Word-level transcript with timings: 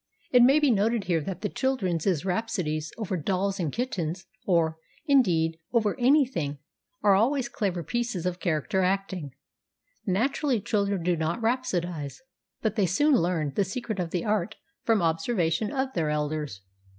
It 0.31 0.41
may 0.41 0.59
be 0.59 0.71
noted 0.71 1.03
here 1.03 1.21
that 1.21 1.53
children's 1.53 2.25
rhapsodies 2.25 2.91
over 2.97 3.15
dolls 3.17 3.59
and 3.59 3.71
kittens, 3.71 4.25
or, 4.47 4.79
indeed, 5.05 5.59
over 5.73 5.95
anything, 5.99 6.57
are 7.03 7.13
always 7.13 7.47
clever 7.47 7.83
pieces 7.83 8.25
of 8.25 8.39
character 8.39 8.81
acting. 8.81 9.35
Naturally, 10.07 10.59
children 10.59 11.03
do 11.03 11.15
not 11.15 11.39
rhapsodise, 11.39 12.19
but 12.63 12.77
they 12.77 12.87
soon 12.87 13.13
learn 13.13 13.53
the 13.53 13.63
secret 13.63 13.99
of 13.99 14.09
the 14.09 14.25
art 14.25 14.55
from 14.81 15.03
observation 15.03 15.71
of 15.71 15.93
their 15.93 16.09
elders. 16.09 16.61